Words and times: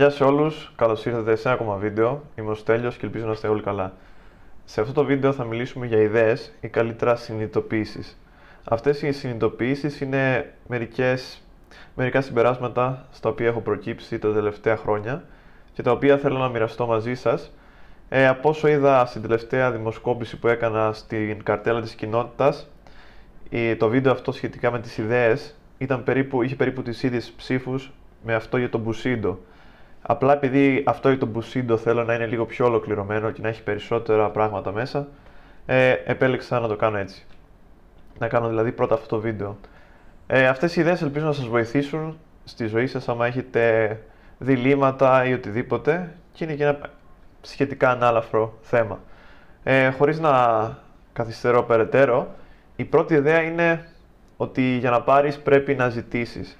Γεια 0.00 0.10
σε 0.10 0.24
όλους, 0.24 0.72
καλώς 0.76 1.06
ήρθατε 1.06 1.36
σε 1.36 1.48
ένα 1.48 1.56
ακόμα 1.56 1.76
βίντεο. 1.76 2.22
Είμαι 2.38 2.50
ο 2.50 2.54
Στέλιος 2.54 2.96
και 2.96 3.06
ελπίζω 3.06 3.26
να 3.26 3.32
είστε 3.32 3.48
όλοι 3.48 3.62
καλά. 3.62 3.92
Σε 4.64 4.80
αυτό 4.80 4.92
το 4.92 5.04
βίντεο 5.04 5.32
θα 5.32 5.44
μιλήσουμε 5.44 5.86
για 5.86 5.98
ιδέες 5.98 6.52
ή 6.60 6.68
καλύτερα 6.68 7.16
συνειδητοποιήσεις. 7.16 8.18
Αυτές 8.64 9.02
οι 9.02 9.12
συνειδητοποιήσεις 9.12 10.00
είναι 10.00 10.52
μερικές, 10.68 11.42
μερικά 11.94 12.20
συμπεράσματα 12.20 13.06
στα 13.10 13.28
οποία 13.28 13.46
έχω 13.46 13.60
προκύψει 13.60 14.18
τα 14.18 14.32
τελευταία 14.32 14.76
χρόνια 14.76 15.24
και 15.72 15.82
τα 15.82 15.90
οποία 15.90 16.18
θέλω 16.18 16.38
να 16.38 16.48
μοιραστώ 16.48 16.86
μαζί 16.86 17.14
σας. 17.14 17.52
Ε, 18.08 18.26
από 18.26 18.48
όσο 18.48 18.68
είδα 18.68 19.06
στην 19.06 19.22
τελευταία 19.22 19.70
δημοσκόπηση 19.70 20.38
που 20.38 20.48
έκανα 20.48 20.92
στην 20.92 21.42
καρτέλα 21.42 21.80
της 21.80 21.94
κοινότητας, 21.94 22.68
το 23.78 23.88
βίντεο 23.88 24.12
αυτό 24.12 24.32
σχετικά 24.32 24.70
με 24.70 24.80
τις 24.80 24.98
ιδέες 24.98 25.54
ήταν 25.78 26.04
περίπου, 26.04 26.42
είχε 26.42 26.56
περίπου 26.56 26.82
τις 26.82 27.02
ίδιες 27.02 27.32
ψήφους 27.36 27.92
με 28.24 28.34
αυτό 28.34 28.56
για 28.56 28.68
τον 28.68 28.80
Μπουσίντο. 28.80 29.38
Απλά 30.02 30.32
επειδή 30.32 30.82
αυτό 30.86 31.08
για 31.08 31.18
τον 31.18 31.32
Bushido 31.34 31.78
θέλω 31.78 32.04
να 32.04 32.14
είναι 32.14 32.26
λίγο 32.26 32.46
πιο 32.46 32.66
ολοκληρωμένο 32.66 33.30
και 33.30 33.40
να 33.42 33.48
έχει 33.48 33.62
περισσότερα 33.62 34.30
πράγματα 34.30 34.72
μέσα, 34.72 35.08
ε, 35.66 35.94
επέλεξα 36.04 36.60
να 36.60 36.68
το 36.68 36.76
κάνω 36.76 36.96
έτσι. 36.96 37.26
Να 38.18 38.28
κάνω 38.28 38.48
δηλαδή 38.48 38.72
πρώτα 38.72 38.94
αυτό 38.94 39.06
το 39.06 39.20
βίντεο. 39.20 39.56
Ε, 40.26 40.46
αυτές 40.46 40.76
οι 40.76 40.80
ιδέες 40.80 41.02
ελπίζω 41.02 41.26
να 41.26 41.32
σας 41.32 41.46
βοηθήσουν 41.46 42.18
στη 42.44 42.66
ζωή 42.66 42.86
σας 42.86 43.08
άμα 43.08 43.26
έχετε 43.26 43.98
διλήμματα 44.38 45.24
ή 45.24 45.32
οτιδήποτε 45.32 46.14
και 46.32 46.44
είναι 46.44 46.54
και 46.54 46.62
ένα 46.62 46.78
σχετικά 47.40 47.90
ανάλαφρο 47.90 48.58
θέμα. 48.62 48.98
Ε, 49.62 49.90
χωρίς 49.90 50.18
να 50.20 50.32
καθυστερώ 51.12 51.62
περαιτέρω, 51.62 52.34
η 52.76 52.84
πρώτη 52.84 53.14
ιδέα 53.14 53.42
είναι 53.42 53.88
ότι 54.36 54.62
για 54.62 54.90
να 54.90 55.00
πάρεις 55.02 55.38
πρέπει 55.38 55.74
να 55.74 55.88
ζητήσεις 55.88 56.58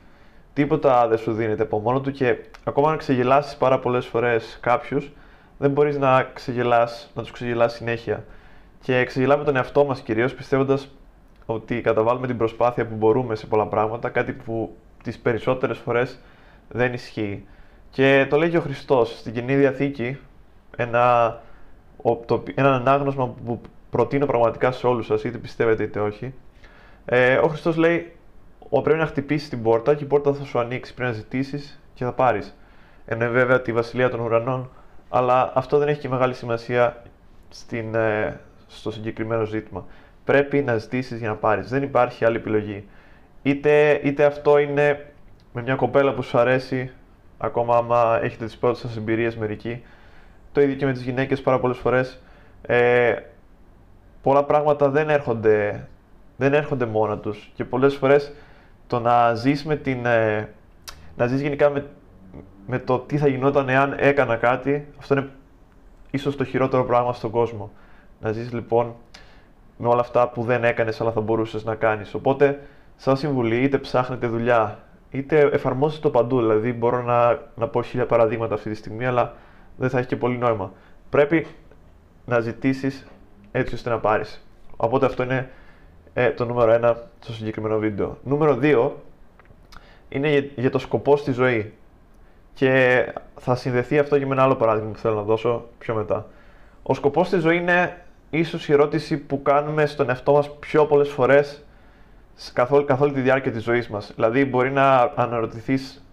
τίποτα 0.53 1.09
δεν 1.09 1.19
σου 1.19 1.33
δίνεται 1.33 1.63
από 1.63 1.79
μόνο 1.79 2.01
του 2.01 2.11
και 2.11 2.37
ακόμα 2.65 2.91
να 2.91 2.97
ξεγελάσεις 2.97 3.57
πάρα 3.57 3.79
πολλές 3.79 4.07
φορές 4.07 4.59
κάποιους, 4.61 5.13
δεν 5.59 5.71
μπορείς 5.71 5.99
να, 5.99 6.23
ξεγελάς, 6.23 7.11
να 7.15 7.23
τους 7.23 7.31
ξεγελάσει 7.31 7.77
συνέχεια. 7.77 8.25
Και 8.83 9.05
ξεγελάμε 9.05 9.45
τον 9.45 9.57
εαυτό 9.57 9.85
μας 9.85 10.01
κυρίως 10.01 10.35
πιστεύοντας 10.35 10.89
ότι 11.47 11.81
καταβάλουμε 11.81 12.27
την 12.27 12.37
προσπάθεια 12.37 12.87
που 12.87 12.95
μπορούμε 12.95 13.35
σε 13.35 13.47
πολλά 13.47 13.67
πράγματα, 13.67 14.09
κάτι 14.09 14.33
που 14.33 14.77
τις 15.03 15.19
περισσότερες 15.19 15.79
φορές 15.79 16.19
δεν 16.69 16.93
ισχύει. 16.93 17.45
Και 17.91 18.27
το 18.31 18.37
λέει 18.37 18.51
και 18.51 18.57
ο 18.57 18.61
Χριστός 18.61 19.19
στην 19.19 19.33
κοινή 19.33 19.57
διαθήκη, 19.57 20.19
ένα, 20.77 21.37
το, 22.27 22.43
ένα 22.55 22.75
ανάγνωσμα 22.75 23.29
που 23.29 23.61
προτείνω 23.91 24.27
πραγματικά 24.27 24.73
σε 24.73 24.87
όλους 24.87 25.07
σας, 25.07 25.25
είτε 25.25 25.39
πιστεύετε 25.39 25.83
είτε 25.83 26.01
όχι. 26.01 26.35
Ε, 27.05 27.37
ο 27.37 27.49
Χριστός 27.49 27.77
λέει 27.77 28.13
ο, 28.71 28.83
πρέπει 28.83 28.99
να 28.99 29.07
χτυπήσεις 29.07 29.49
την 29.49 29.63
πόρτα 29.63 29.95
και 29.95 30.05
η 30.05 30.07
πόρτα 30.07 30.33
θα 30.33 30.45
σου 30.45 30.59
ανοίξει. 30.59 30.95
Πρέπει 30.95 31.11
να 31.11 31.17
ζητήσεις 31.17 31.81
και 31.95 32.05
θα 32.05 32.13
πάρεις. 32.13 32.57
Ενώ 33.07 33.31
βέβαια 33.31 33.63
τη 33.63 33.73
βασιλεία 33.73 34.11
των 34.11 34.21
ουρανών, 34.21 34.71
αλλά 35.09 35.53
αυτό 35.55 35.79
δεν 35.79 35.89
έχει 35.89 36.01
και 36.01 36.09
μεγάλη 36.09 36.35
σημασία 36.35 37.03
στην, 37.49 37.95
ε, 37.95 38.41
στο 38.67 38.91
συγκεκριμένο 38.91 39.45
ζήτημα. 39.45 39.85
Πρέπει 40.25 40.63
να 40.63 40.77
ζητήσεις 40.77 41.19
για 41.19 41.29
να 41.29 41.35
πάρεις. 41.35 41.69
Δεν 41.69 41.83
υπάρχει 41.83 42.25
άλλη 42.25 42.37
επιλογή. 42.37 42.89
Είτε, 43.43 44.01
είτε 44.03 44.25
αυτό 44.25 44.59
είναι 44.59 45.13
με 45.53 45.63
μια 45.63 45.75
κοπέλα 45.75 46.15
που 46.15 46.23
σου 46.23 46.39
αρέσει, 46.39 46.91
ακόμα 47.39 47.77
άμα 47.77 48.21
έχετε 48.23 48.45
τις 48.45 48.57
πρώτες 48.57 48.79
σας 48.79 48.97
εμπειρίες 48.97 49.37
μερικοί. 49.37 49.83
Το 50.53 50.61
ίδιο 50.61 50.75
και 50.77 50.87
με 50.87 50.93
τις 50.93 51.03
γυναίκες 51.03 51.41
πάρα 51.41 51.59
πολλές 51.59 51.79
φορές. 51.79 52.23
Ε, 52.63 53.15
πολλά 54.23 54.45
πράγματα 54.45 54.89
δεν 54.89 55.09
έρχονται, 55.09 55.89
δεν 56.37 56.55
έρχονται 56.55 56.85
μόνα 56.87 57.19
τους 57.19 57.51
και 57.55 57.65
πολλές 57.65 57.95
φορές 57.95 58.33
το 58.91 59.01
να 59.01 59.35
ζεις 59.35 59.65
με 59.65 59.77
την... 59.77 60.07
Ε, 60.07 60.49
να 61.17 61.27
ζεις 61.27 61.41
γενικά 61.41 61.71
με, 61.71 61.87
με 62.67 62.79
το 62.79 62.99
τι 62.99 63.19
θα 63.19 63.29
γινόταν 63.29 63.69
εάν 63.69 63.95
έκανα 63.99 64.37
κάτι, 64.37 64.87
αυτό 64.99 65.15
είναι 65.15 65.29
ίσως 66.11 66.37
το 66.37 66.45
χειρότερο 66.45 66.85
πράγμα 66.85 67.13
στον 67.13 67.31
κόσμο. 67.31 67.71
Να 68.21 68.33
ζεις 68.33 68.53
λοιπόν 68.53 68.95
με 69.77 69.89
όλα 69.89 70.01
αυτά 70.01 70.29
που 70.29 70.43
δεν 70.43 70.65
έκανες 70.65 71.01
αλλά 71.01 71.13
θα 71.13 71.21
μπορούσες 71.21 71.65
να 71.65 71.75
κάνεις. 71.75 72.15
Οπότε, 72.15 72.61
σαν 72.97 73.17
συμβουλή, 73.17 73.63
είτε 73.63 73.79
ψάχνετε 73.79 74.27
δουλειά, 74.27 74.79
είτε 75.11 75.41
εφαρμόζετε 75.53 76.03
το 76.03 76.11
παντού. 76.11 76.41
Δηλαδή, 76.41 76.73
μπορώ 76.73 77.03
να, 77.03 77.39
να 77.55 77.69
πω 77.69 77.83
χίλια 77.83 78.07
παραδείγματα 78.07 78.55
αυτή 78.55 78.71
τη 78.71 78.77
στιγμή, 78.77 79.07
αλλά 79.07 79.35
δεν 79.77 79.91
θα 79.91 79.99
έχει 79.99 80.09
και 80.09 80.17
πολύ 80.17 80.39
νόημα. 80.39 80.73
Πρέπει 81.11 81.47
να 82.27 82.41
ζητήσεις 82.41 83.07
έτσι 83.53 83.75
ώστε 83.75 83.91
να 83.91 83.99
πάρεις. 83.99 84.47
Οπότε 84.77 85.07
αυτό 85.07 85.23
είναι 85.23 85.51
ε, 86.15 86.31
το 86.31 86.45
νούμερο 86.45 86.79
1 86.83 86.95
στο 87.21 87.33
συγκεκριμένο 87.33 87.79
βίντεο. 87.79 88.19
Νούμερο 88.25 88.59
2 88.63 88.91
είναι 90.09 90.51
για, 90.57 90.71
το 90.71 90.79
σκοπό 90.79 91.17
στη 91.17 91.33
ζωή. 91.33 91.73
Και 92.55 93.05
θα 93.37 93.55
συνδεθεί 93.55 93.99
αυτό 93.99 94.19
και 94.19 94.27
με 94.27 94.33
ένα 94.33 94.43
άλλο 94.43 94.57
παράδειγμα 94.57 94.91
που 94.91 94.99
θέλω 94.99 95.15
να 95.15 95.23
δώσω 95.23 95.65
πιο 95.79 95.95
μετά. 95.95 96.27
Ο 96.83 96.95
σκοπός 96.95 97.27
στη 97.27 97.39
ζωή 97.39 97.57
είναι 97.57 98.05
ίσως 98.31 98.69
η 98.69 98.73
ερώτηση 98.73 99.17
που 99.17 99.43
κάνουμε 99.43 99.87
στον 99.87 100.09
εαυτό 100.09 100.33
μας 100.33 100.51
πιο 100.59 100.87
πολλές 100.87 101.09
φορές 101.09 101.65
καθ' 102.53 102.73
όλη, 102.73 102.85
καθ 102.85 103.13
τη 103.13 103.21
διάρκεια 103.21 103.53
της 103.53 103.63
ζωής 103.63 103.89
μας. 103.89 104.13
Δηλαδή 104.15 104.45
μπορεί 104.45 104.71
να 104.71 105.13
αναρωτηθείς 105.15 106.05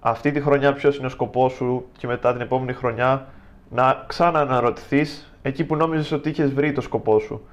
αυτή 0.00 0.32
τη 0.32 0.40
χρονιά 0.40 0.72
ποιος 0.72 0.96
είναι 0.96 1.06
ο 1.06 1.10
σκοπός 1.10 1.52
σου 1.52 1.86
και 1.98 2.06
μετά 2.06 2.32
την 2.32 2.40
επόμενη 2.40 2.72
χρονιά 2.72 3.26
να 3.70 4.04
ξανααναρωτηθείς 4.06 5.32
εκεί 5.42 5.64
που 5.64 5.76
νόμιζες 5.76 6.12
ότι 6.12 6.28
είχες 6.28 6.52
βρει 6.52 6.72
το 6.72 6.80
σκοπό 6.80 7.18
σου. 7.18 7.46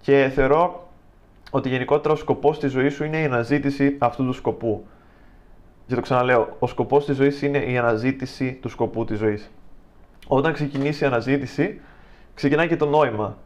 Και 0.00 0.30
θεωρώ 0.34 0.85
ότι 1.50 1.68
γενικότερα 1.68 2.14
ο 2.14 2.16
σκοπός 2.16 2.58
της 2.58 2.72
ζωής 2.72 2.94
σου 2.94 3.04
είναι 3.04 3.20
η 3.20 3.24
αναζήτηση 3.24 3.96
αυτού 3.98 4.24
του 4.24 4.32
σκοπού. 4.32 4.86
Και 5.86 5.94
το 5.94 6.00
ξαναλέω, 6.00 6.56
ο 6.58 6.66
σκοπός 6.66 7.04
της 7.04 7.16
ζωής 7.16 7.42
είναι 7.42 7.58
η 7.58 7.78
αναζήτηση 7.78 8.58
του 8.62 8.68
σκοπού 8.68 9.04
της 9.04 9.18
ζωής. 9.18 9.50
Όταν 10.26 10.52
ξεκινήσει 10.52 11.04
η 11.04 11.06
αναζήτηση, 11.06 11.80
ξεκινάει 12.34 12.68
και 12.68 12.76
το 12.76 12.86
νόημα. 12.86 13.36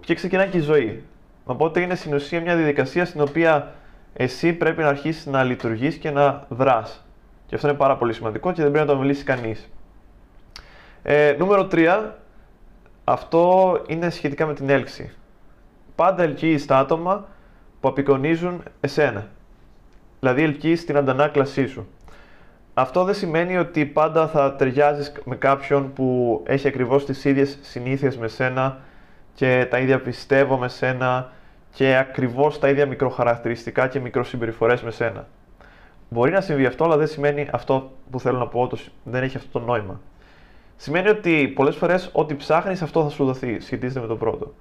Και 0.00 0.14
ξεκινάει 0.14 0.48
και 0.48 0.56
η 0.56 0.60
ζωή. 0.60 1.02
Οπότε 1.44 1.80
είναι 1.80 1.94
στην 1.94 2.14
ουσία 2.14 2.40
μια 2.40 2.56
διαδικασία 2.56 3.04
στην 3.04 3.20
οποία 3.20 3.72
εσύ 4.12 4.52
πρέπει 4.52 4.82
να 4.82 4.88
αρχίσεις 4.88 5.26
να 5.26 5.42
λειτουργείς 5.42 5.96
και 5.96 6.10
να 6.10 6.44
δράς. 6.48 7.04
Και 7.46 7.54
αυτό 7.54 7.68
είναι 7.68 7.76
πάρα 7.76 7.96
πολύ 7.96 8.12
σημαντικό 8.12 8.52
και 8.52 8.62
δεν 8.62 8.70
πρέπει 8.70 8.86
να 8.86 8.92
το 8.92 8.98
μιλήσει 9.00 9.24
κανείς. 9.24 9.68
Ε, 11.02 11.34
νούμερο 11.38 11.68
3. 11.72 12.10
Αυτό 13.04 13.78
είναι 13.86 14.10
σχετικά 14.10 14.46
με 14.46 14.54
την 14.54 14.70
έλξη. 14.70 15.12
Πάντα 15.94 16.22
ελκύει 16.22 16.64
τα 16.64 16.78
άτομα 16.78 17.28
που 17.80 17.88
απεικονίζουν 17.88 18.62
εσένα. 18.80 19.26
Δηλαδή 20.20 20.42
ελκύεις 20.42 20.84
την 20.84 20.96
αντανάκλασή 20.96 21.66
σου. 21.66 21.86
Αυτό 22.74 23.04
δεν 23.04 23.14
σημαίνει 23.14 23.56
ότι 23.56 23.86
πάντα 23.86 24.28
θα 24.28 24.54
ταιριάζεις 24.56 25.12
με 25.24 25.36
κάποιον 25.36 25.92
που 25.92 26.40
έχει 26.46 26.68
ακριβώς 26.68 27.04
τις 27.04 27.24
ίδιες 27.24 27.58
συνήθειες 27.62 28.16
με 28.16 28.28
σένα 28.28 28.78
και 29.34 29.66
τα 29.70 29.78
ίδια 29.78 30.00
πιστεύω 30.00 30.56
με 30.56 30.68
σένα 30.68 31.32
και 31.72 31.96
ακριβώς 31.96 32.58
τα 32.58 32.68
ίδια 32.68 32.86
μικροχαρακτηριστικά 32.86 33.88
και 33.88 34.00
μικροσυμπεριφορές 34.00 34.82
με 34.82 34.90
σένα. 34.90 35.26
Μπορεί 36.08 36.30
να 36.30 36.40
συμβεί 36.40 36.66
αυτό, 36.66 36.84
αλλά 36.84 36.96
δεν 36.96 37.06
σημαίνει 37.06 37.48
αυτό 37.52 37.92
που 38.10 38.20
θέλω 38.20 38.38
να 38.38 38.46
πω, 38.46 38.70
δεν 39.04 39.22
έχει 39.22 39.36
αυτό 39.36 39.58
το 39.58 39.64
νόημα. 39.64 40.00
Σημαίνει 40.76 41.08
ότι 41.08 41.52
πολλές 41.54 41.76
φορές 41.76 42.10
ό,τι 42.12 42.34
ψάχνεις 42.34 42.82
αυτό 42.82 43.02
θα 43.02 43.08
σου 43.08 43.24
δοθεί, 43.24 43.60
σχετίζεται 43.60 44.00
με 44.00 44.06
το 44.06 44.16
πρώτο. 44.16 44.54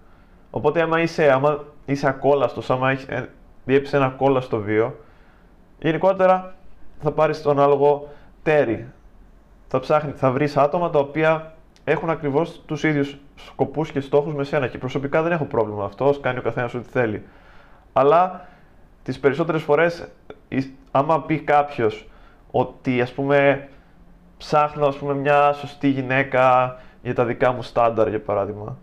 Οπότε, 0.52 0.82
άμα 0.82 1.02
είσαι, 1.02 1.32
άμα 1.32 1.64
είσαι 1.86 2.08
ακόλαστος, 2.08 2.70
άμα 2.70 2.92
έχει, 2.92 3.06
ε, 3.10 3.26
διέψεις 3.66 3.94
ένα 3.94 4.10
κόλλαστο 4.10 4.60
βίο, 4.60 4.96
γενικότερα 5.80 6.56
θα 7.02 7.12
πάρεις 7.12 7.42
τον 7.42 7.60
άλογο 7.60 8.10
τέρι. 8.44 8.88
Θα, 9.68 9.80
ψάχνει, 9.80 10.12
θα 10.12 10.32
βρεις 10.32 10.58
άτομα 10.58 10.90
τα 10.90 11.00
οποία 11.00 11.54
έχουν 11.84 12.10
ακριβώς 12.10 12.62
τους 12.66 12.84
ίδιους 12.84 13.18
σκοπούς 13.36 13.92
και 13.92 14.00
στόχους 14.00 14.34
με 14.34 14.44
σένα. 14.44 14.68
Και 14.68 14.78
προσωπικά 14.78 15.22
δεν 15.22 15.32
έχω 15.32 15.46
πρόβλημα 15.46 15.78
με 15.78 15.86
αυτό, 15.86 16.14
κάνει 16.22 16.38
ο 16.38 16.42
καθένας 16.42 16.74
ό,τι 16.74 16.90
θέλει. 16.90 17.24
Αλλά 17.94 18.48
τις 19.04 19.20
περισσότερες 19.20 19.64
φορές, 19.64 20.08
άμα 20.92 21.22
πει 21.22 21.40
κάποιος 21.40 22.08
ότι 22.52 23.02
ας 23.02 23.12
πούμε 23.12 23.70
ψάχνω 24.38 24.88
ας 24.88 24.96
πούμε, 24.96 25.14
μια 25.14 25.54
σωστή 25.54 25.88
γυναίκα 25.88 26.76
για 27.02 27.16
τα 27.16 27.26
δικά 27.26 27.52
μου 27.52 27.62
στάνταρ 27.62 28.08
για 28.08 28.22
παράδειγμα 28.22 28.78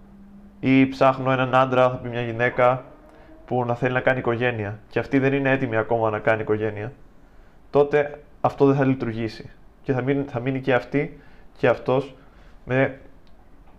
ή 0.61 0.87
ψάχνω 0.87 1.31
έναν 1.31 1.55
άντρα, 1.55 1.91
θα 1.91 1.97
πει 1.97 2.09
μια 2.09 2.23
γυναίκα, 2.23 2.85
που 3.49 3.65
να 3.65 3.75
θέλει 3.75 3.93
να 3.93 4.01
κάνει 4.01 4.19
οικογένεια 4.19 4.79
και 4.89 4.99
αυτή 4.99 5.19
δεν 5.19 5.33
είναι 5.33 5.51
έτοιμη 5.51 5.77
ακόμα 5.77 6.11
να 6.11 6.19
κάνει 6.19 6.41
οικογένεια, 6.41 6.93
τότε 7.71 8.23
αυτό 8.41 8.67
δεν 8.67 8.77
θα 8.77 8.85
λειτουργήσει. 8.85 9.51
Και 9.83 9.93
θα 9.93 10.03
μείνει, 10.03 10.23
θα 10.23 10.41
μείνει 10.41 10.61
και 10.61 10.75
αυτή 10.75 11.21
και 11.57 11.69
αυτός 11.69 12.15
με 12.65 12.99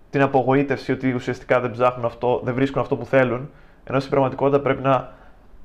την 0.10 0.22
απογοήτευση 0.22 0.92
ότι 0.92 1.14
ουσιαστικά 1.14 1.60
δεν 1.60 1.72
ψάχνουν 1.72 2.06
αυτό, 2.06 2.42
δεν 2.44 2.54
βρίσκουν 2.54 2.82
αυτό 2.82 2.96
που 2.96 3.06
θέλουν, 3.06 3.50
ενώ 3.84 4.00
στην 4.00 4.12
πραγματικότητα 4.12 4.60
πρέπει 4.62 4.82
να 4.82 5.12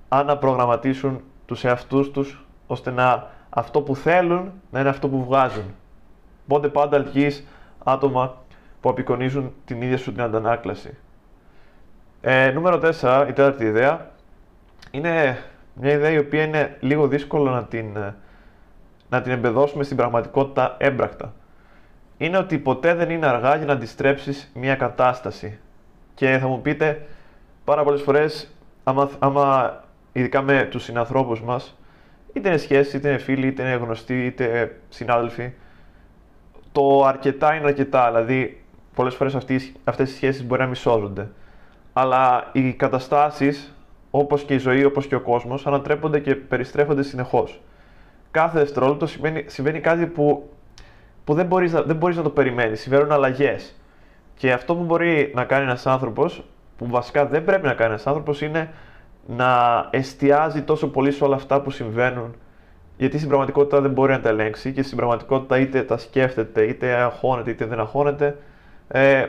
αναπρογραμματίσουν 0.09 1.21
τους 1.47 1.65
εαυτούς 1.65 2.11
τους, 2.11 2.47
ώστε 2.67 2.91
να 2.91 3.31
αυτό 3.51 3.81
που 3.81 3.97
θέλουν 3.97 4.53
να 4.71 4.81
είναι 4.81 4.89
αυτό 4.89 5.09
που 5.09 5.25
βγάζουν. 5.25 5.75
Οπότε 6.45 6.69
πάντα 6.69 6.97
ελκύεις 6.97 7.47
άτομα 7.85 8.37
που 8.81 8.89
απεικονίζουν 8.89 9.53
την 9.65 9.83
ίδια 9.83 9.99
σου 9.99 10.13
την 10.13 10.23
αντανάκλαση. 10.23 10.97
Ε, 12.27 12.51
νούμερο 12.51 12.81
4, 13.01 13.27
η 13.29 13.33
τέταρτη 13.33 13.65
ιδέα, 13.65 14.11
είναι 14.91 15.39
μια 15.75 15.93
ιδέα 15.93 16.11
η 16.11 16.19
οποία 16.19 16.43
είναι 16.43 16.77
λίγο 16.81 17.09
δύσκολο 17.09 17.51
να 17.51 17.65
την, 17.65 17.97
ε, 17.97 18.15
να 19.09 19.21
την 19.21 19.33
εμπεδώσουμε 19.33 19.85
στην 19.85 19.97
πραγματικότητα 19.97 20.77
έμπρακτα. 20.79 21.33
είναι 22.17 22.39
ότι 22.39 22.59
ποτέ 22.59 22.95
δεν 22.95 23.11
είναι 23.11 23.27
αργά 23.27 23.57
για 23.57 23.67
να 23.67 23.73
αντιστρέψεις 23.73 24.51
μια 24.55 24.75
κατάσταση. 24.75 25.59
Και 26.15 26.39
θα 26.39 26.47
μου 26.47 26.61
πείτε, 26.61 27.07
πάρα 27.65 27.83
πολλές 27.83 28.03
φορές, 28.03 28.55
άμα, 28.85 29.11
άμα 29.19 29.81
ειδικά 30.13 30.43
με 30.43 30.69
τους 30.71 30.83
συνανθρώπους 30.83 31.43
μας, 31.43 31.79
είτε 32.33 32.49
είναι 32.49 32.59
σχέση, 32.59 32.97
είτε 32.97 33.09
είναι 33.09 33.19
φίλοι, 33.19 33.47
είτε 33.47 33.63
είναι 33.63 33.75
γνωστοί, 33.75 34.27
είτε 34.27 34.77
συνάδελφοι, 34.89 35.53
το 36.73 37.05
αρκετά 37.05 37.55
είναι 37.55 37.67
αρκετά. 37.67 38.07
Δηλαδή, 38.07 38.63
πολλές 38.95 39.15
φορές 39.15 39.35
αυτές 39.85 40.11
οι 40.11 40.15
σχέσεις 40.15 40.45
μπορεί 40.45 40.61
να 40.61 40.67
μισώζονται. 40.67 41.29
Αλλά 41.97 42.49
οι 42.53 42.73
καταστάσεις, 42.73 43.75
όπως 44.11 44.43
και 44.43 44.55
η 44.55 44.59
ζωή, 44.59 44.85
όπως 44.85 45.07
και 45.07 45.15
ο 45.15 45.21
κόσμος, 45.21 45.67
ανατρέπονται 45.67 46.21
και 46.21 46.35
περιστρέφονται 46.35 47.03
συνεχώς. 47.03 47.61
Κάθε 48.31 48.59
δευτερόλεπτο 48.59 49.07
συμβαίνει, 49.07 49.45
συμβαίνει 49.47 49.81
κάτι 49.81 50.07
που, 50.07 50.51
που 51.25 51.35
δεν, 51.35 51.47
μπορείς, 51.47 51.73
δεν 51.73 51.97
μπορείς 51.97 52.17
να 52.17 52.23
το 52.23 52.31
περιμένεις, 52.31 52.81
συμβαίνουν 52.81 53.13
αλλαγές. 53.13 53.75
Και 54.37 54.53
αυτό 54.53 54.77
που 54.77 54.83
μπορεί 54.83 55.33
να 55.35 55.45
κάνει 55.45 55.65
ένας 55.65 55.87
άνθρωπος, 55.87 56.45
που 56.79 56.87
βασικά 56.87 57.27
δεν 57.27 57.45
πρέπει 57.45 57.67
να 57.67 57.75
κάνει 57.75 57.91
ένας 57.91 58.07
άνθρωπος, 58.07 58.41
είναι 58.41 58.71
να 59.27 59.87
εστιάζει 59.91 60.63
τόσο 60.63 60.89
πολύ 60.89 61.11
σε 61.13 61.25
όλα 61.25 61.35
αυτά 61.35 61.61
που 61.61 61.71
συμβαίνουν, 61.71 62.35
γιατί 62.97 63.17
στην 63.17 63.29
πραγματικότητα 63.29 63.81
δεν 63.81 63.91
μπορεί 63.91 64.13
να 64.13 64.21
τα 64.21 64.29
ελέγξει 64.29 64.73
και 64.73 64.83
στην 64.83 64.97
πραγματικότητα 64.97 65.59
είτε 65.59 65.83
τα 65.83 65.97
σκέφτεται, 65.97 66.63
είτε 66.63 66.93
αγχώνεται, 66.93 67.51
είτε 67.51 67.65
δεν 67.65 67.81
αγχώνεται, 67.81 68.37
ε, 68.89 69.27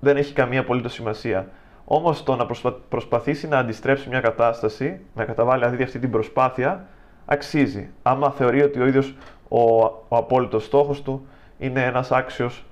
δεν 0.00 0.16
έχει 0.16 0.32
καμία 0.32 0.60
απολύτως 0.60 0.92
σημασία. 0.92 1.48
Όμως 1.90 2.22
το 2.22 2.36
να 2.36 2.46
προσπαθήσει 2.88 3.48
να 3.48 3.58
αντιστρέψει 3.58 4.08
μια 4.08 4.20
κατάσταση, 4.20 5.00
να 5.14 5.24
καταβάλει 5.24 5.64
δηλαδή 5.64 5.82
αυτή 5.82 5.98
την 5.98 6.10
προσπάθεια, 6.10 6.86
αξίζει. 7.26 7.90
Άμα 8.02 8.30
θεωρεί 8.30 8.62
ότι 8.62 8.80
ο 8.80 8.86
ίδιος 8.86 9.14
ο, 9.48 9.60
ο 9.84 10.16
απόλυτος 10.16 10.64
στόχος 10.64 11.02
του 11.02 11.26
είναι 11.58 11.82
ένας 11.84 12.12
άξιος 12.12 12.64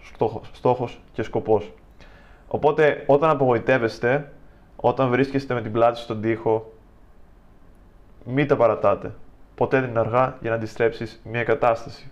στόχο 0.53 0.89
και 1.13 1.23
σκοπός. 1.23 1.73
Οπότε 2.49 3.05
όταν 3.07 3.31
απογοητεύεστε, 3.31 4.33
όταν 4.77 5.11
βρίσκεστε 5.11 5.55
με 5.55 5.63
την 5.63 5.73
πλάτη 5.73 5.99
στον 5.99 6.21
τοίχο, 6.21 6.73
μην 8.25 8.47
τα 8.47 8.57
παρατάτε. 8.57 9.15
Ποτέ 9.55 9.81
δεν 9.81 9.91
είναι 9.91 9.99
αργά 9.99 10.37
για 10.41 10.51
να 10.51 10.57
αντιστρέψεις 10.57 11.21
μια 11.25 11.45
κατάσταση. 11.45 12.11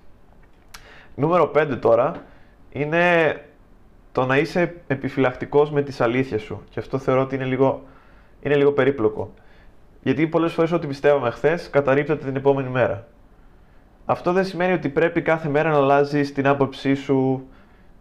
Νούμερο 1.15 1.51
5 1.55 1.79
τώρα 1.81 2.13
είναι 2.71 3.35
το 4.15 4.27
να 4.27 4.37
είσαι 4.37 4.75
επιφυλακτικός 4.87 5.71
με 5.71 5.83
τις 5.83 6.01
αλήθειες 6.01 6.43
σου. 6.43 6.63
Και 6.71 6.81
αυτό 6.81 6.99
θεωρώ 6.99 7.21
ότι 7.21 7.35
είναι 7.35 7.45
λίγο, 7.45 7.83
είναι 8.43 8.57
λίγο 8.57 8.73
περίπλοκο. 8.73 9.35
Γιατί 10.03 10.27
πολλές 10.27 10.53
φορές 10.53 10.73
ό,τι 10.73 10.87
πιστεύαμε 10.87 11.31
χθες 11.31 11.71
καταρρύπτεται 11.71 12.25
την 12.25 12.37
επόμενη 12.37 12.69
μέρα. 12.69 13.07
Αυτό 14.05 14.33
δεν 14.33 14.45
σημαίνει 14.45 14.73
ότι 14.73 14.89
πρέπει 14.89 15.23
κάθε 15.23 15.49
μέρα 15.49 15.71
να 15.71 15.77
αλλάζεις 15.77 16.33
την 16.33 16.47
άποψή 16.47 16.95
σου 16.95 17.47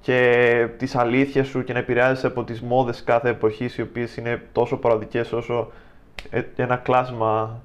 και 0.01 0.67
τις 0.77 0.95
αλήθειες 0.95 1.47
σου 1.47 1.63
και 1.63 1.73
να 1.73 1.79
επηρεάζεσαι 1.79 2.27
από 2.27 2.43
τις 2.43 2.61
μόδες 2.61 3.03
κάθε 3.03 3.29
εποχής 3.29 3.77
οι 3.77 3.81
οποίες 3.81 4.17
είναι 4.17 4.41
τόσο 4.51 4.77
παραδικές 4.77 5.31
όσο 5.31 5.71
ε, 6.29 6.41
ένα 6.55 6.75
κλάσμα, 6.75 7.61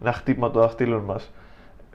ένα 0.00 0.12
χτύπημα 0.12 0.50
των 0.50 0.62
δαχτύλων 0.62 1.02
μας. 1.02 1.32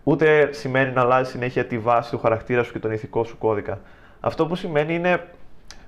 Ούτε 0.04 0.50
σημαίνει 0.54 0.92
να 0.92 1.02
αλλάζεις 1.02 1.32
συνέχεια 1.32 1.66
τη 1.66 1.78
βάση 1.78 2.12
του 2.12 2.20
χαρακτήρα 2.20 2.64
σου 2.64 2.72
και 2.72 2.80
τον 2.80 2.92
ηθικό 2.92 3.24
σου 3.24 3.38
κώδικα. 3.38 3.80
Αυτό 4.20 4.46
που 4.46 4.56
σημαίνει 4.56 4.96
είναι 4.96 5.24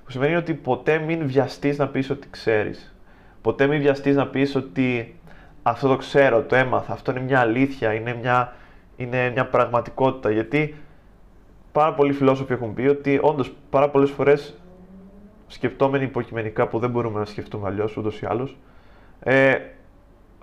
που 0.08 0.14
σημαίνει 0.14 0.34
ότι 0.34 0.54
ποτέ 0.54 0.98
μην 0.98 1.26
βιαστείς 1.26 1.78
να 1.78 1.88
πεις 1.88 2.10
ότι 2.10 2.28
ξέρεις. 2.30 2.94
Ποτέ 3.42 3.66
μην 3.66 3.80
βιαστείς 3.80 4.16
να 4.16 4.26
πεις 4.26 4.54
ότι 4.54 5.14
αυτό 5.62 5.88
το 5.88 5.96
ξέρω, 5.96 6.42
το 6.42 6.56
έμαθα, 6.56 6.92
αυτό 6.92 7.10
είναι 7.10 7.20
μια 7.20 7.40
αλήθεια, 7.40 7.92
είναι 7.92 8.14
μια, 8.14 8.52
είναι 8.96 9.30
μια 9.30 9.46
πραγματικότητα. 9.46 10.30
Γιατί 10.30 10.74
πάρα 11.72 11.94
πολλοί 11.94 12.12
φιλόσοφοι 12.12 12.52
έχουν 12.52 12.74
πει 12.74 12.86
ότι 12.86 13.18
όντως 13.22 13.52
πάρα 13.70 13.88
πολλές 13.88 14.10
φορές 14.10 14.60
σκεπτόμενοι 15.46 16.04
υποκειμενικά 16.04 16.66
που 16.66 16.78
δεν 16.78 16.90
μπορούμε 16.90 17.18
να 17.18 17.24
σκεφτούμε 17.24 17.68
αλλιώς 17.68 17.96
ούτως 17.96 18.20
ή 18.20 18.26
άλλως, 18.28 18.56
ε, 19.20 19.58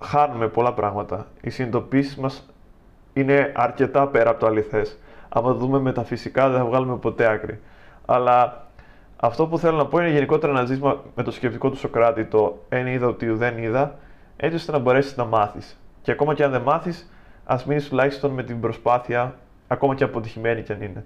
χάνουμε 0.02 0.48
πολλά 0.48 0.74
πράγματα. 0.74 1.28
Οι 1.42 1.50
συνειδητοποιήσει 1.50 2.20
μας 2.20 2.54
είναι 3.14 3.52
αρκετά 3.56 4.08
πέρα 4.08 4.30
από 4.30 4.40
το 4.40 4.46
αληθές. 4.46 5.00
Άμα 5.30 5.48
το 5.48 5.58
δούμε 5.58 5.80
μεταφυσικά, 5.80 6.50
δεν 6.50 6.60
θα 6.60 6.66
βγάλουμε 6.66 6.98
ποτέ 6.98 7.26
άκρη. 7.26 7.60
Αλλά 8.06 8.64
αυτό 9.26 9.48
που 9.48 9.58
θέλω 9.58 9.78
να 9.78 9.86
πω 9.86 10.00
είναι 10.00 10.10
γενικότερα 10.10 10.52
ένα 10.52 10.66
ζήτημα 10.66 11.04
με 11.16 11.24
το 11.24 11.32
σκεπτικό 11.32 11.70
του 11.70 11.78
Σοκράτη, 11.78 12.26
το 12.26 12.64
εν 12.70 12.88
είδα 12.88 13.08
ότι 13.08 13.30
δεν 13.30 13.58
είδα, 13.58 13.98
έτσι 14.38 14.56
ώστε 14.56 14.72
να 14.72 14.78
μπορέσεις 14.78 15.16
να 15.16 15.26
μάθεις. 15.26 15.80
Και 16.02 16.12
ακόμα 16.12 16.34
και 16.34 16.44
αν 16.44 16.52
δεν 16.52 16.62
μάθεις, 16.62 17.14
ας 17.46 17.66
μείνεις 17.66 17.88
τουλάχιστον 17.88 18.32
με 18.32 18.44
την 18.44 18.60
προσπάθεια, 18.60 19.36
ακόμα 19.68 19.96
και 19.96 20.04
αποτυχημένη 20.04 20.62
κι 20.62 20.72
αν 20.72 20.82
είναι. 20.82 21.06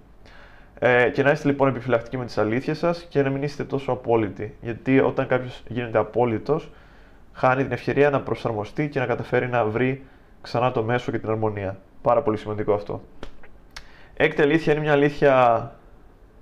Ε, 0.80 1.10
και 1.10 1.24
να 1.24 1.32
είστε 1.32 1.48
λοιπόν 1.48 1.68
επιφυλακτικοί 1.68 2.18
με 2.18 2.26
τις 2.26 2.38
αλήθειες 2.38 2.78
σας 2.78 3.06
και 3.10 3.22
να 3.22 3.30
μην 3.30 3.44
είστε 3.44 3.64
τόσο 3.64 3.92
απόλυτοι. 3.92 4.56
Γιατί 4.62 5.00
όταν 5.00 5.28
κάποιος 5.28 5.64
γίνεται 5.68 5.98
απόλυτος, 5.98 6.72
χάνει 7.34 7.64
την 7.64 7.72
ευκαιρία 7.72 8.10
να 8.10 8.22
προσαρμοστεί 8.22 8.90
και 8.90 9.00
να 9.00 9.06
καταφέρει 9.06 9.48
να 9.48 9.66
βρει 9.66 10.04
ξανά 10.42 10.72
το 10.72 10.84
μέσο 10.84 11.12
και 11.12 11.20
την 11.20 11.30
αρμονία. 11.30 11.78
Πάρα 12.02 12.22
πολύ 12.22 12.38
σημαντικό 12.38 12.74
αυτό. 12.74 13.02
Έκτη 14.14 14.42
αλήθεια 14.42 14.74
είναι 14.74 14.82
μια 14.82 14.92
αλήθεια 14.92 15.72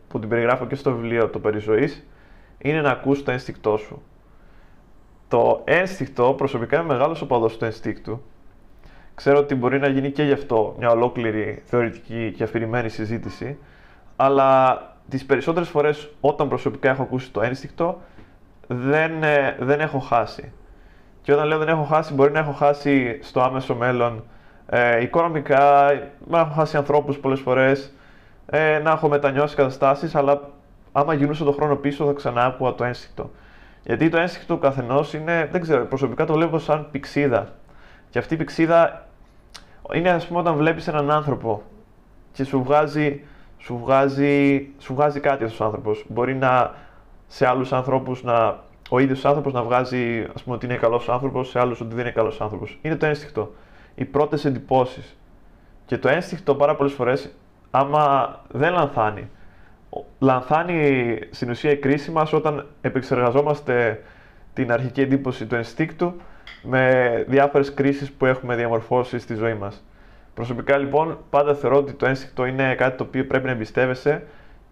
που 0.08 0.20
την 0.20 0.30
περιγράφω 0.30 0.66
και 0.66 0.76
στο 0.76 0.92
βιβλίο 0.92 1.28
Το 1.30 1.40
Περιζωής, 1.40 2.06
είναι 2.58 2.82
να 2.82 2.90
ακούς 2.90 3.24
το 3.24 3.32
ένστικτό 3.32 3.78
σου. 3.78 4.02
Το 5.28 5.62
ένστικτο, 5.64 6.34
προσωπικά 6.38 6.78
είμαι 6.78 6.94
μεγάλος 6.94 7.22
οπαδός 7.22 7.58
του 7.58 7.66
ένστικτου. 7.66 8.22
Ξέρω 9.16 9.38
ότι 9.38 9.56
μπορεί 9.56 9.80
να 9.80 9.88
γίνει 9.88 10.12
και 10.12 10.24
γι' 10.24 10.32
αυτό 10.32 10.76
μια 10.80 10.90
ολόκληρη 10.90 11.62
θεωρητική 11.66 12.34
και 12.36 12.44
αφηρημένη 12.44 12.90
συζήτηση, 12.90 13.58
αλλά 14.16 14.82
τις 15.10 15.26
περισσότερες 15.26 15.70
φορές 15.70 16.10
όταν 16.22 16.48
προσωπικά 16.48 16.90
έχω 16.90 17.02
ακούσει 17.02 17.32
το 17.32 17.42
ένστικτο, 17.42 18.02
δεν, 18.68 19.24
ε, 19.24 19.58
δεν 19.60 19.80
έχω 19.80 20.00
χάσει. 20.00 20.52
Και 21.22 21.34
όταν 21.34 21.48
λέω 21.48 21.58
δεν 21.58 21.68
έχω 21.68 21.84
χάσει, 21.84 22.14
μπορεί 22.14 22.32
να 22.32 22.40
έχω 22.40 22.52
χάσει 22.52 23.20
στο 23.22 23.42
άμεσο 23.42 23.76
μέλλον 23.76 24.24
ε, 24.70 25.02
οικονομικά, 25.02 25.92
να 26.28 26.40
έχω 26.40 26.54
χάσει 26.54 26.78
ανθρώπους 26.78 27.18
πολλές 27.18 27.40
φορές, 27.40 27.94
ε, 28.50 28.80
να 28.80 28.92
έχω 28.92 29.08
μετανιώσει 29.08 29.56
καταστάσεις, 29.56 30.16
αλλά 30.16 30.42
άμα 30.92 31.14
γινούσε 31.14 31.44
το 31.44 31.52
χρόνο 31.52 31.76
πίσω 31.76 32.06
θα 32.06 32.14
ξανά 32.14 32.46
άκουγα 32.46 32.74
το 32.74 32.84
ένστικτο. 32.84 33.32
Γιατί 33.84 34.10
το 34.10 34.18
ένστικτο 34.18 34.54
του 34.54 34.60
καθενός 34.60 35.14
είναι, 35.14 35.50
δεν 35.52 35.62
ξέρω, 35.62 35.86
προσωπικά 35.86 36.26
το 36.26 36.34
βλέπω 36.34 36.60
σαν 36.60 36.88
πηξίδα. 36.92 37.54
Και 38.10 38.20
αυτή 38.20 38.34
η 38.34 38.38
πηξίδα 38.38 39.08
είναι 39.94 40.10
ας 40.10 40.28
πούμε 40.28 40.40
όταν 40.40 40.56
βλέπεις 40.56 40.88
έναν 40.88 41.12
άνθρωπο 41.12 41.64
και 42.32 42.44
σου 42.44 42.64
βγάζει, 42.64 43.24
σου 43.58 43.78
βγάζει, 43.78 44.68
σου 44.78 44.94
βγάζει 44.94 45.20
κάτι 45.20 45.44
αυτός 45.44 45.60
ο 45.60 45.64
άνθρωπος. 45.64 46.06
Μπορεί 46.08 46.36
να 46.36 46.74
σε 47.28 47.48
άλλους 47.48 47.74
ανθρώπους 47.74 48.24
να. 48.24 48.66
Ο 48.90 49.00
ίδιος 49.00 49.26
άνθρωπος 49.26 49.54
να 49.54 49.64
βγάζει 49.64 50.28
ας 50.36 50.44
πούμε, 50.44 50.56
ότι 50.56 50.66
είναι 50.66 50.76
καλός 50.76 51.10
άνθρωπος, 51.10 51.50
σε 51.50 51.60
άλλους 51.60 51.82
ότι 51.82 51.96
δεν 51.96 52.00
είναι 52.00 52.12
καλός 52.12 52.42
άνθρωπος. 52.42 52.80
Είναι 52.82 52.96
το 52.96 53.06
ένστικτο. 53.06 53.54
Οι 53.96 54.06
πρώτες 54.06 54.46
εντυπώσεις. 54.46 55.18
Και 55.86 55.98
το 55.98 56.10
ένστικτο 56.10 56.56
πάρα 56.56 56.76
πολλές 56.76 56.94
φορές 56.94 57.36
άμα 57.72 58.36
δεν 58.52 58.74
λανθάνει. 58.74 59.30
Λανθάνει 60.20 61.20
στην 61.30 61.50
ουσία 61.50 61.72
η 61.72 61.78
κρίση 61.78 62.12
μας 62.12 62.34
όταν 62.34 62.66
επεξεργαζόμαστε 62.82 64.02
την 64.54 64.72
αρχική 64.72 65.02
εντύπωση 65.02 65.46
του 65.46 65.56
ενστίκτου 65.56 66.14
με 66.64 67.24
διάφορες 67.28 67.74
κρίσεις 67.74 68.12
που 68.12 68.26
έχουμε 68.26 68.56
διαμορφώσει 68.56 69.20
στη 69.20 69.36
ζωή 69.36 69.54
μας. 69.54 69.84
Προσωπικά 70.34 70.78
λοιπόν 70.78 71.18
πάντα 71.30 71.56
θεωρώ 71.56 71.78
ότι 71.78 71.94
το 71.94 72.06
ένστικτο 72.06 72.46
είναι 72.46 72.76
κάτι 72.76 72.98
το 72.98 73.04
οποίο 73.04 73.26
πρέπει 73.26 73.46
να 73.46 73.52
εμπιστεύεσαι 73.52 74.24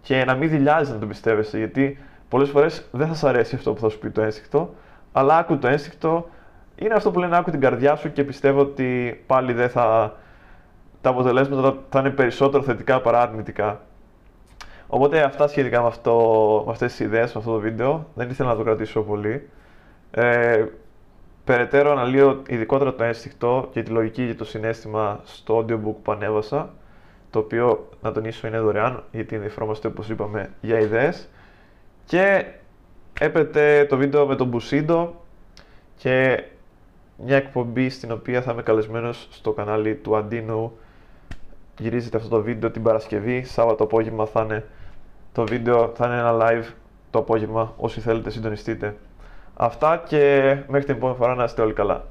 και 0.02 0.24
να 0.24 0.34
μην 0.34 0.48
δηλιάζει 0.48 0.92
να 0.92 0.98
το 0.98 1.04
εμπιστεύεσαι 1.04 1.58
γιατί 1.58 1.98
πολλές 2.28 2.50
φορές 2.50 2.88
δεν 2.90 3.06
θα 3.06 3.14
σου 3.14 3.28
αρέσει 3.28 3.54
αυτό 3.54 3.72
που 3.72 3.80
θα 3.80 3.88
σου 3.88 3.98
πει 3.98 4.10
το 4.10 4.22
ένστικτο 4.22 4.74
αλλά 5.12 5.36
άκου 5.36 5.58
το 5.58 5.68
ένστικτο 5.68 6.28
είναι 6.76 6.94
αυτό 6.94 7.10
που 7.10 7.18
λένε 7.18 7.36
άκου 7.36 7.50
την 7.50 7.60
καρδιά 7.60 7.96
σου 7.96 8.12
και 8.12 8.24
πιστεύω 8.24 8.60
ότι 8.60 9.20
πάλι 9.26 9.52
δεν 9.52 9.68
θα 9.68 10.16
τα 11.00 11.10
αποτελέσματα 11.10 11.78
θα 11.88 12.00
είναι 12.00 12.10
περισσότερο 12.10 12.62
θετικά 12.62 13.00
παρά 13.00 13.20
αρνητικά. 13.20 13.80
Οπότε 14.86 15.20
αυτά 15.22 15.48
σχετικά 15.48 15.80
με, 15.80 15.86
αυτό, 15.86 16.62
με 16.66 16.72
αυτές 16.72 16.90
τις 16.90 17.00
ιδέες, 17.00 17.32
με 17.32 17.40
αυτό 17.40 17.52
το 17.52 17.58
βίντεο. 17.58 18.06
Δεν 18.14 18.30
ήθελα 18.30 18.48
να 18.48 18.56
το 18.56 18.62
κρατήσω 18.62 19.02
πολύ. 19.02 19.48
Ε, 20.10 20.64
περαιτέρω 21.44 21.90
αναλύω 21.90 22.42
ειδικότερα 22.48 22.94
το 22.94 23.04
ένστικτο 23.04 23.68
και 23.72 23.82
τη 23.82 23.90
λογική 23.90 24.26
και 24.26 24.34
το 24.34 24.44
συνέστημα 24.44 25.20
στο 25.24 25.58
audiobook 25.58 25.94
που 26.02 26.12
ανέβασα, 26.12 26.74
το 27.30 27.38
οποίο, 27.38 27.88
να 28.02 28.12
τονίσω, 28.12 28.46
είναι 28.46 28.58
δωρεάν, 28.60 29.04
γιατί 29.12 29.34
ενδιαφερόμαστε, 29.34 29.88
όπως 29.88 30.08
είπαμε, 30.08 30.50
για 30.60 30.78
ιδέες. 30.78 31.28
Και 32.04 32.44
έπεται 33.20 33.86
το 33.88 33.96
βίντεο 33.96 34.26
με 34.26 34.36
τον 34.36 34.46
Μπουσίντο 34.46 35.14
και 35.96 36.44
μια 37.16 37.36
εκπομπή 37.36 37.88
στην 37.88 38.12
οποία 38.12 38.42
θα 38.42 38.52
είμαι 38.52 38.62
καλεσμένος 38.62 39.28
στο 39.30 39.52
κανάλι 39.52 39.94
του 39.94 40.16
Αντίνου 40.16 40.78
γυρίζετε 41.78 42.16
αυτό 42.16 42.28
το 42.28 42.42
βίντεο 42.42 42.70
την 42.70 42.82
Παρασκευή, 42.82 43.44
Σάββατο 43.44 43.84
απόγευμα 43.84 44.26
θα 44.26 44.42
είναι 44.42 44.64
το 45.32 45.44
βίντεο, 45.46 45.92
θα 45.94 46.06
είναι 46.06 46.16
ένα 46.16 46.36
live 46.40 46.64
το 47.10 47.18
απόγευμα, 47.18 47.74
όσοι 47.76 48.00
θέλετε 48.00 48.30
συντονιστείτε. 48.30 48.96
Αυτά 49.54 50.02
και 50.08 50.56
μέχρι 50.68 50.86
την 50.86 50.94
επόμενη 50.94 51.18
φορά 51.18 51.34
να 51.34 51.44
είστε 51.44 51.62
όλοι 51.62 51.72
καλά. 51.72 52.04